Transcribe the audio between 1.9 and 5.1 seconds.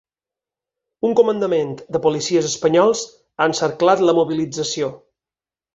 de policies espanyols ha encerclat la mobilització.